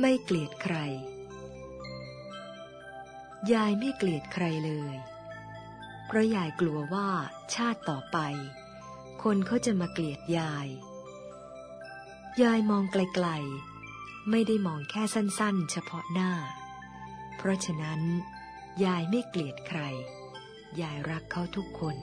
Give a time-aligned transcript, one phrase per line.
[0.00, 0.76] ไม่เกลียดใคร
[3.52, 4.94] ยายไม่เกลียดใครเลย
[6.06, 7.08] เพราะยายกลัวว่า
[7.54, 8.18] ชาติต่อไป
[9.22, 10.68] คนเขาจะมาเกลียดยาย
[12.42, 16.32] ยายมองไกลๆ ไม่ได้มองแค่สั้นๆ เฉพาะหน้า
[17.36, 18.00] เพราะฉะนั้น
[18.84, 19.80] ยายไม่เกลียดใคร
[20.80, 21.96] ยายรักเขาทุกคน